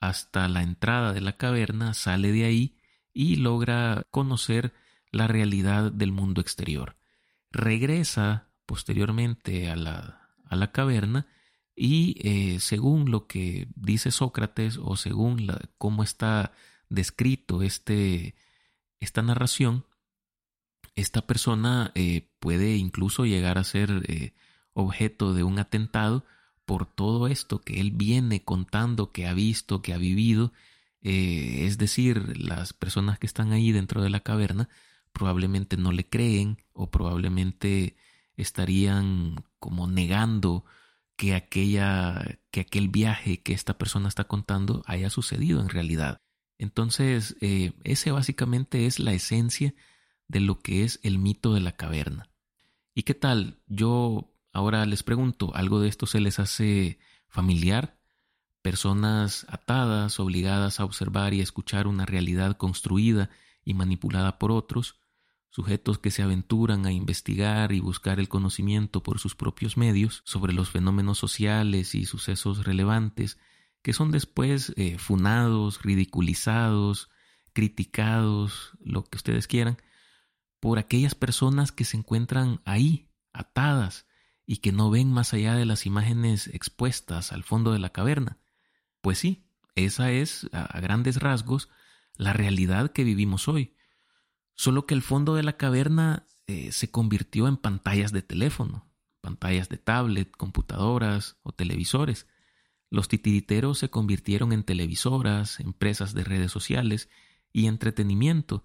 hasta 0.00 0.48
la 0.48 0.62
entrada 0.62 1.12
de 1.12 1.20
la 1.20 1.36
caverna, 1.36 1.94
sale 1.94 2.32
de 2.32 2.44
ahí 2.44 2.76
y 3.12 3.36
logra 3.36 4.06
conocer 4.10 4.72
la 5.10 5.26
realidad 5.26 5.90
del 5.90 6.12
mundo 6.12 6.40
exterior. 6.40 6.96
Regresa 7.50 8.48
posteriormente 8.66 9.70
a 9.70 9.76
la, 9.76 10.30
a 10.44 10.56
la 10.56 10.72
caverna 10.72 11.26
y 11.74 12.16
eh, 12.20 12.60
según 12.60 13.10
lo 13.10 13.26
que 13.26 13.68
dice 13.76 14.10
Sócrates 14.10 14.78
o 14.82 14.96
según 14.96 15.46
cómo 15.78 16.02
está 16.02 16.52
descrito 16.88 17.62
este, 17.62 18.34
esta 19.00 19.22
narración, 19.22 19.86
esta 20.96 21.26
persona 21.26 21.92
eh, 21.94 22.32
puede 22.40 22.76
incluso 22.76 23.24
llegar 23.24 23.58
a 23.58 23.64
ser 23.64 24.02
eh, 24.08 24.34
objeto 24.72 25.34
de 25.34 25.44
un 25.44 25.58
atentado 25.60 26.24
por 26.68 26.84
todo 26.84 27.28
esto 27.28 27.62
que 27.62 27.80
él 27.80 27.92
viene 27.92 28.44
contando, 28.44 29.10
que 29.10 29.26
ha 29.26 29.32
visto, 29.32 29.80
que 29.80 29.94
ha 29.94 29.96
vivido. 29.96 30.52
es 31.00 31.78
decir, 31.78 32.38
las 32.38 32.74
personas 32.74 33.18
que 33.18 33.26
están 33.26 33.52
ahí 33.52 33.72
dentro 33.72 34.02
de 34.02 34.10
la 34.10 34.20
caverna 34.20 34.68
probablemente 35.12 35.78
no 35.78 35.92
le 35.92 36.06
creen 36.06 36.58
o 36.74 36.90
probablemente 36.90 37.96
estarían 38.36 39.42
como 39.58 39.86
negando 39.86 40.66
que, 41.16 41.34
aquella, 41.34 42.38
que 42.50 42.60
aquel 42.60 42.88
viaje 42.88 43.40
que 43.40 43.54
esta 43.54 43.78
persona 43.78 44.06
está 44.06 44.24
contando 44.24 44.82
haya 44.84 45.08
sucedido 45.08 45.62
en 45.62 45.70
realidad. 45.70 46.20
Entonces, 46.58 47.36
eh, 47.40 47.72
ese 47.82 48.10
básicamente 48.10 48.84
es 48.84 48.98
la 48.98 49.14
esencia 49.14 49.74
de 50.28 50.40
lo 50.40 50.60
que 50.60 50.84
es 50.84 51.00
el 51.02 51.18
mito 51.18 51.54
de 51.54 51.60
la 51.60 51.72
caverna. 51.72 52.28
¿Y 52.94 53.04
qué 53.04 53.14
tal? 53.14 53.58
Yo 53.68 54.34
ahora 54.52 54.84
les 54.86 55.02
pregunto, 55.02 55.54
¿algo 55.54 55.80
de 55.80 55.88
esto 55.88 56.06
se 56.06 56.20
les 56.20 56.38
hace 56.38 56.98
familiar? 57.28 57.98
Personas 58.62 59.46
atadas, 59.48 60.20
obligadas 60.20 60.80
a 60.80 60.84
observar 60.84 61.34
y 61.34 61.40
escuchar 61.40 61.86
una 61.86 62.06
realidad 62.06 62.56
construida 62.56 63.30
y 63.64 63.74
manipulada 63.74 64.38
por 64.38 64.50
otros, 64.50 65.00
sujetos 65.50 65.98
que 65.98 66.10
se 66.10 66.22
aventuran 66.22 66.86
a 66.86 66.92
investigar 66.92 67.72
y 67.72 67.80
buscar 67.80 68.20
el 68.20 68.28
conocimiento 68.28 69.02
por 69.02 69.18
sus 69.18 69.34
propios 69.34 69.76
medios 69.76 70.22
sobre 70.24 70.52
los 70.52 70.70
fenómenos 70.70 71.18
sociales 71.18 71.94
y 71.94 72.04
sucesos 72.04 72.64
relevantes, 72.64 73.38
que 73.82 73.92
son 73.92 74.10
después 74.10 74.72
eh, 74.76 74.98
funados, 74.98 75.82
ridiculizados, 75.82 77.10
criticados, 77.52 78.72
lo 78.80 79.04
que 79.04 79.16
ustedes 79.16 79.46
quieran, 79.46 79.78
por 80.60 80.78
aquellas 80.78 81.14
personas 81.14 81.72
que 81.72 81.84
se 81.84 81.96
encuentran 81.96 82.60
ahí, 82.64 83.10
atadas, 83.32 84.06
y 84.48 84.56
que 84.56 84.72
no 84.72 84.90
ven 84.90 85.12
más 85.12 85.32
allá 85.32 85.54
de 85.54 85.64
las 85.64 85.86
imágenes 85.86 86.48
expuestas 86.48 87.30
al 87.30 87.44
fondo 87.44 87.72
de 87.72 87.78
la 87.78 87.90
caverna. 87.90 88.38
Pues 89.00 89.18
sí, 89.18 89.46
esa 89.76 90.10
es, 90.10 90.48
a 90.50 90.80
grandes 90.80 91.20
rasgos, 91.20 91.68
la 92.16 92.32
realidad 92.32 92.90
que 92.90 93.04
vivimos 93.04 93.46
hoy 93.46 93.76
Solo 94.58 94.86
que 94.86 94.94
el 94.94 95.02
fondo 95.02 95.36
de 95.36 95.44
la 95.44 95.56
caverna 95.56 96.26
eh, 96.48 96.72
se 96.72 96.90
convirtió 96.90 97.46
en 97.46 97.56
pantallas 97.58 98.10
de 98.10 98.22
teléfono, 98.22 98.90
pantallas 99.20 99.68
de 99.68 99.76
tablet, 99.76 100.32
computadoras 100.32 101.36
o 101.44 101.52
televisores. 101.52 102.26
Los 102.90 103.06
titiriteros 103.06 103.78
se 103.78 103.88
convirtieron 103.88 104.52
en 104.52 104.64
televisoras, 104.64 105.60
empresas 105.60 106.12
de 106.12 106.24
redes 106.24 106.50
sociales 106.50 107.08
y 107.52 107.66
entretenimiento, 107.68 108.64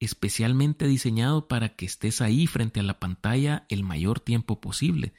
especialmente 0.00 0.88
diseñado 0.88 1.46
para 1.46 1.76
que 1.76 1.86
estés 1.86 2.20
ahí 2.20 2.46
frente 2.46 2.80
a 2.80 2.82
la 2.82 2.98
pantalla 2.98 3.66
el 3.68 3.84
mayor 3.84 4.18
tiempo 4.18 4.60
posible, 4.60 5.12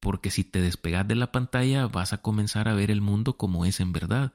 porque 0.00 0.30
si 0.30 0.44
te 0.44 0.60
despegas 0.60 1.08
de 1.08 1.16
la 1.16 1.32
pantalla 1.32 1.86
vas 1.88 2.12
a 2.12 2.22
comenzar 2.22 2.68
a 2.68 2.74
ver 2.74 2.90
el 2.90 3.00
mundo 3.00 3.36
como 3.36 3.64
es 3.64 3.80
en 3.80 3.92
verdad. 3.92 4.34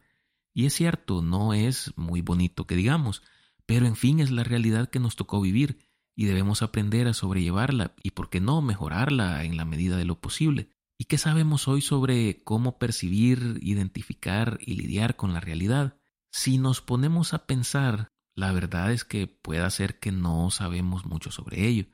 Y 0.53 0.65
es 0.65 0.73
cierto, 0.73 1.21
no 1.21 1.53
es 1.53 1.93
muy 1.95 2.21
bonito 2.21 2.65
que 2.65 2.75
digamos, 2.75 3.21
pero 3.67 3.85
en 3.85 3.95
fin 3.95 4.19
es 4.19 4.31
la 4.31 4.43
realidad 4.43 4.89
que 4.89 4.99
nos 4.99 5.15
tocó 5.15 5.39
vivir 5.39 5.77
y 6.15 6.25
debemos 6.25 6.63
aprender 6.63 7.07
a 7.07 7.13
sobrellevarla 7.13 7.93
y, 8.01 8.11
por 8.11 8.31
qué 8.31 8.41
no, 8.41 8.61
mejorarla 8.63 9.43
en 9.43 9.55
la 9.55 9.65
medida 9.65 9.97
de 9.97 10.05
lo 10.05 10.19
posible. 10.19 10.69
¿Y 10.97 11.05
qué 11.05 11.19
sabemos 11.19 11.67
hoy 11.67 11.81
sobre 11.81 12.43
cómo 12.43 12.79
percibir, 12.79 13.59
identificar 13.61 14.57
y 14.61 14.73
lidiar 14.73 15.15
con 15.15 15.33
la 15.33 15.39
realidad? 15.39 15.99
Si 16.31 16.57
nos 16.57 16.81
ponemos 16.81 17.35
a 17.35 17.45
pensar, 17.45 18.09
la 18.37 18.51
verdad 18.51 18.91
es 18.91 19.03
que 19.03 19.25
puede 19.25 19.67
ser 19.71 19.99
que 19.99 20.11
no 20.11 20.51
sabemos 20.51 21.07
mucho 21.07 21.31
sobre 21.31 21.65
ello. 21.65 21.87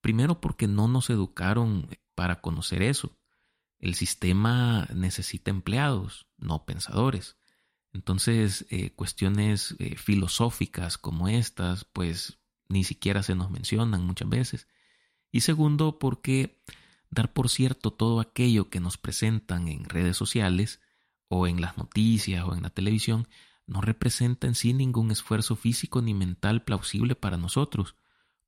Primero 0.00 0.40
porque 0.40 0.66
no 0.66 0.88
nos 0.88 1.10
educaron 1.10 1.86
para 2.14 2.40
conocer 2.40 2.80
eso. 2.80 3.18
El 3.78 3.94
sistema 3.94 4.88
necesita 4.94 5.50
empleados, 5.50 6.26
no 6.38 6.64
pensadores. 6.64 7.36
Entonces, 7.92 8.64
eh, 8.70 8.94
cuestiones 8.94 9.76
eh, 9.80 9.96
filosóficas 9.96 10.96
como 10.96 11.28
estas, 11.28 11.84
pues 11.84 12.38
ni 12.70 12.84
siquiera 12.84 13.22
se 13.22 13.34
nos 13.34 13.50
mencionan 13.50 14.06
muchas 14.06 14.30
veces. 14.30 14.68
Y 15.30 15.42
segundo, 15.42 15.98
porque 15.98 16.62
dar 17.10 17.34
por 17.34 17.50
cierto 17.50 17.92
todo 17.92 18.20
aquello 18.20 18.70
que 18.70 18.80
nos 18.80 18.96
presentan 18.96 19.68
en 19.68 19.84
redes 19.84 20.16
sociales 20.16 20.80
o 21.28 21.46
en 21.46 21.60
las 21.60 21.76
noticias 21.76 22.44
o 22.46 22.54
en 22.54 22.62
la 22.62 22.70
televisión 22.70 23.28
no 23.66 23.80
representa 23.80 24.46
en 24.46 24.54
sí 24.54 24.72
ningún 24.72 25.10
esfuerzo 25.10 25.56
físico 25.56 26.02
ni 26.02 26.14
mental 26.14 26.64
plausible 26.64 27.14
para 27.14 27.36
nosotros. 27.36 27.96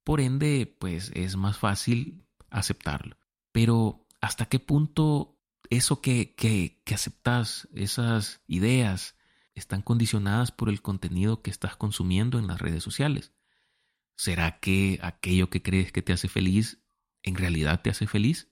Por 0.02 0.20
ende, 0.20 0.74
pues 0.78 1.10
es 1.14 1.36
más 1.36 1.56
fácil 1.58 2.26
aceptarlo. 2.50 3.16
Pero, 3.52 4.06
¿hasta 4.20 4.46
qué 4.46 4.58
punto 4.58 5.38
eso 5.70 6.00
que, 6.00 6.34
que, 6.34 6.82
que 6.84 6.94
aceptas, 6.94 7.68
esas 7.72 8.42
ideas, 8.46 9.16
están 9.54 9.82
condicionadas 9.82 10.50
por 10.50 10.68
el 10.68 10.82
contenido 10.82 11.42
que 11.42 11.50
estás 11.50 11.76
consumiendo 11.76 12.38
en 12.38 12.46
las 12.46 12.60
redes 12.60 12.82
sociales? 12.82 13.32
¿Será 14.16 14.60
que 14.60 14.98
aquello 15.02 15.50
que 15.50 15.62
crees 15.62 15.92
que 15.92 16.02
te 16.02 16.12
hace 16.12 16.28
feliz 16.28 16.80
en 17.22 17.36
realidad 17.36 17.82
te 17.82 17.90
hace 17.90 18.06
feliz? 18.06 18.50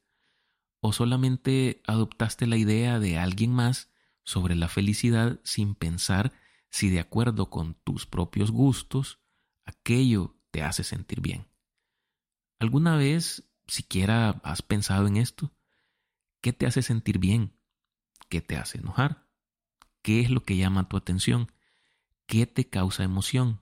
¿O 0.80 0.92
solamente 0.92 1.82
adoptaste 1.86 2.46
la 2.46 2.56
idea 2.56 2.98
de 2.98 3.18
alguien 3.18 3.52
más 3.52 3.90
sobre 4.24 4.54
la 4.56 4.68
felicidad 4.68 5.40
sin 5.44 5.74
pensar 5.74 6.32
si 6.72 6.88
de 6.90 6.98
acuerdo 6.98 7.50
con 7.50 7.74
tus 7.74 8.06
propios 8.06 8.50
gustos 8.50 9.20
aquello 9.64 10.34
te 10.50 10.62
hace 10.62 10.82
sentir 10.82 11.20
bien? 11.20 11.46
¿Alguna 12.58 12.96
vez 12.96 13.48
siquiera 13.68 14.40
has 14.42 14.62
pensado 14.62 15.06
en 15.06 15.18
esto? 15.18 15.52
¿Qué 16.40 16.52
te 16.52 16.66
hace 16.66 16.82
sentir 16.82 17.18
bien? 17.18 17.52
¿Qué 18.28 18.40
te 18.40 18.56
hace 18.56 18.78
enojar? 18.78 19.28
¿Qué 20.00 20.20
es 20.20 20.30
lo 20.30 20.42
que 20.42 20.56
llama 20.56 20.88
tu 20.88 20.96
atención? 20.96 21.52
¿Qué 22.26 22.46
te 22.46 22.68
causa 22.68 23.04
emoción? 23.04 23.60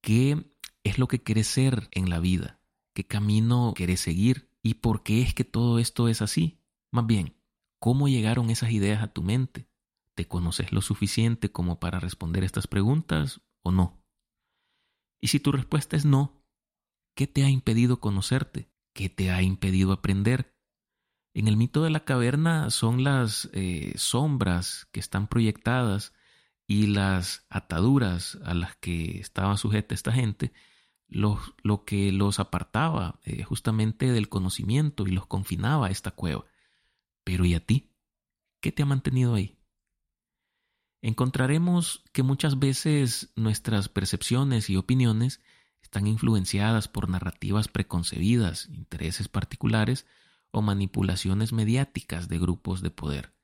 ¿Qué 0.00 0.54
es 0.84 0.98
lo 0.98 1.08
que 1.08 1.22
quieres 1.22 1.48
ser 1.48 1.88
en 1.90 2.08
la 2.08 2.20
vida? 2.20 2.60
¿Qué 2.94 3.04
camino 3.04 3.72
quieres 3.74 4.00
seguir? 4.00 4.50
¿Y 4.62 4.74
por 4.74 5.02
qué 5.02 5.22
es 5.22 5.34
que 5.34 5.44
todo 5.44 5.78
esto 5.80 6.08
es 6.08 6.22
así? 6.22 6.60
Más 6.92 7.06
bien, 7.06 7.34
¿cómo 7.80 8.06
llegaron 8.06 8.50
esas 8.50 8.70
ideas 8.70 9.02
a 9.02 9.12
tu 9.12 9.22
mente? 9.22 9.66
¿Te 10.14 10.26
conoces 10.26 10.72
lo 10.72 10.80
suficiente 10.82 11.50
como 11.50 11.80
para 11.80 12.00
responder 12.00 12.44
estas 12.44 12.66
preguntas 12.66 13.40
o 13.62 13.70
no? 13.70 14.02
Y 15.20 15.28
si 15.28 15.40
tu 15.40 15.52
respuesta 15.52 15.96
es 15.96 16.04
no, 16.04 16.44
¿qué 17.16 17.26
te 17.26 17.44
ha 17.44 17.48
impedido 17.48 18.00
conocerte? 18.00 18.70
¿Qué 18.94 19.08
te 19.08 19.30
ha 19.30 19.42
impedido 19.42 19.92
aprender? 19.92 20.54
En 21.34 21.48
el 21.48 21.56
mito 21.56 21.82
de 21.82 21.90
la 21.90 22.04
caverna 22.04 22.70
son 22.70 23.04
las 23.04 23.48
eh, 23.52 23.92
sombras 23.96 24.86
que 24.92 25.00
están 25.00 25.28
proyectadas 25.28 26.12
y 26.66 26.88
las 26.88 27.46
ataduras 27.48 28.38
a 28.44 28.54
las 28.54 28.76
que 28.76 29.18
estaba 29.18 29.56
sujeta 29.56 29.94
esta 29.94 30.12
gente 30.12 30.52
lo, 31.12 31.84
que 31.84 32.12
los 32.12 32.40
apartaba 32.40 33.20
eh, 33.24 33.42
justamente 33.44 34.10
del 34.12 34.28
conocimiento 34.28 35.06
y 35.06 35.12
los 35.12 35.26
confinaba 35.26 35.86
a 35.86 35.90
esta 35.90 36.10
cueva. 36.10 36.44
Pero 37.24 37.44
¿y 37.44 37.54
a 37.54 37.64
ti? 37.64 37.94
¿Qué 38.60 38.72
te 38.72 38.82
ha 38.82 38.86
mantenido 38.86 39.34
ahí? 39.34 39.58
Encontraremos 41.02 42.04
que 42.12 42.22
muchas 42.22 42.60
veces 42.60 43.32
nuestras 43.34 43.88
percepciones 43.88 44.70
y 44.70 44.76
opiniones 44.76 45.40
están 45.82 46.06
influenciadas 46.06 46.86
por 46.86 47.08
narrativas 47.08 47.66
preconcebidas, 47.66 48.68
intereses 48.68 49.26
particulares 49.26 50.06
o 50.52 50.62
manipulaciones 50.62 51.52
mediáticas 51.52 52.28
de 52.28 52.38
grupos 52.38 52.82
de 52.82 52.90
poder. 52.90 53.34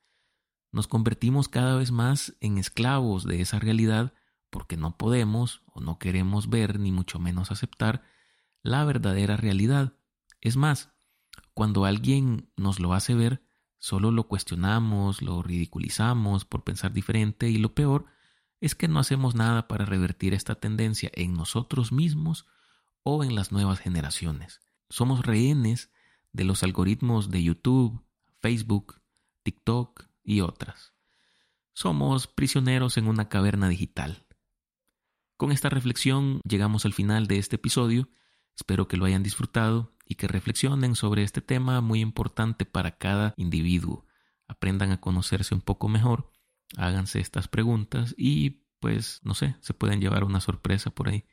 Nos 0.71 0.87
convertimos 0.87 1.49
cada 1.49 1.77
vez 1.77 1.91
más 1.91 2.37
en 2.41 2.59
esclavos 2.59 3.25
de 3.25 3.41
esa 3.41 3.59
realidad 3.59 4.15
porque 4.51 4.77
no 4.77 4.97
podemos 4.97 5.63
o 5.67 5.81
no 5.81 5.99
queremos 5.99 6.49
ver 6.49 6.79
ni 6.79 6.93
mucho 6.93 7.19
menos 7.19 7.51
aceptar 7.51 8.03
la 8.63 8.85
verdadera 8.85 9.37
realidad. 9.37 9.95
Es 10.41 10.57
más, 10.57 10.91
cuando 11.55 11.87
alguien 11.87 12.53
nos 12.57 12.79
lo 12.79 12.95
hace 12.95 13.15
ver, 13.15 13.43
solo 13.79 14.11
lo 14.11 14.29
cuestionamos, 14.29 15.23
lo 15.23 15.43
ridiculizamos 15.43 16.45
por 16.45 16.65
pensar 16.65 16.93
diferente 16.93 17.49
y 17.49 17.59
lo 17.59 17.75
peor 17.75 18.07
es 18.61 18.75
que 18.75 18.89
no 18.89 18.99
hacemos 18.99 19.35
nada 19.35 19.69
para 19.69 19.85
revertir 19.85 20.35
esta 20.35 20.57
tendencia 20.57 21.11
en 21.15 21.35
nosotros 21.35 21.93
mismos 21.93 22.47
o 23.03 23.25
en 23.25 23.35
las 23.35 23.53
nuevas 23.53 23.79
generaciones. 23.79 24.61
Somos 24.91 25.25
rehenes 25.25 25.91
de 26.33 26.45
los 26.45 26.63
algoritmos 26.63 27.31
de 27.31 27.43
YouTube, 27.43 28.05
Facebook, 28.41 29.01
TikTok 29.43 30.05
y 30.23 30.41
otras. 30.41 30.95
Somos 31.73 32.27
prisioneros 32.27 32.97
en 32.97 33.07
una 33.07 33.29
caverna 33.29 33.69
digital. 33.69 34.27
Con 35.37 35.53
esta 35.53 35.69
reflexión 35.69 36.41
llegamos 36.43 36.85
al 36.85 36.93
final 36.93 37.29
de 37.29 37.39
este 37.39 37.57
episodio. 37.57 38.09
Espero 38.59 38.89
que 38.89 38.97
lo 38.97 39.05
hayan 39.05 39.23
disfrutado 39.23 39.95
y 40.05 40.17
que 40.17 40.27
reflexionen 40.27 40.97
sobre 40.97 41.23
este 41.23 41.41
tema 41.41 41.81
muy 41.81 42.01
importante 42.01 42.65
para 42.65 42.99
cada 42.99 43.33
individuo. 43.37 44.05
Aprendan 44.49 44.91
a 44.91 45.01
conocerse 45.01 45.55
un 45.55 45.61
poco 45.61 45.87
mejor, 45.89 46.33
háganse 46.77 47.21
estas 47.21 47.47
preguntas 47.47 48.17
y 48.19 48.65
pues 48.81 49.21
no 49.23 49.35
sé, 49.35 49.55
se 49.61 49.75
pueden 49.75 50.01
llevar 50.01 50.25
una 50.25 50.41
sorpresa 50.41 50.91
por 50.91 51.09
ahí. 51.09 51.25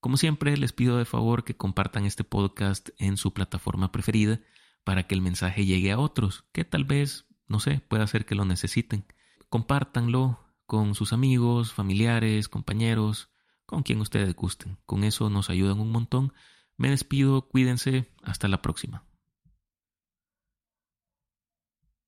Como 0.00 0.16
siempre, 0.16 0.56
les 0.56 0.72
pido 0.72 0.98
de 0.98 1.04
favor 1.04 1.44
que 1.44 1.56
compartan 1.56 2.04
este 2.04 2.24
podcast 2.24 2.88
en 2.98 3.16
su 3.16 3.32
plataforma 3.32 3.92
preferida 3.92 4.40
para 4.82 5.04
que 5.04 5.14
el 5.14 5.22
mensaje 5.22 5.66
llegue 5.66 5.92
a 5.92 6.00
otros 6.00 6.46
que 6.50 6.64
tal 6.64 6.82
vez, 6.82 7.26
no 7.46 7.60
sé, 7.60 7.80
pueda 7.86 8.08
ser 8.08 8.26
que 8.26 8.34
lo 8.34 8.44
necesiten. 8.44 9.06
Compártanlo, 9.48 10.40
con 10.66 10.96
sus 10.96 11.12
amigos, 11.12 11.72
familiares, 11.72 12.48
compañeros, 12.48 13.29
con 13.70 13.82
quien 13.82 14.00
ustedes 14.00 14.34
gusten. 14.34 14.78
Con 14.84 15.04
eso 15.04 15.30
nos 15.30 15.48
ayudan 15.48 15.80
un 15.80 15.90
montón. 15.90 16.32
Me 16.76 16.90
despido, 16.90 17.48
cuídense, 17.48 18.10
hasta 18.22 18.48
la 18.48 18.60
próxima. 18.60 19.04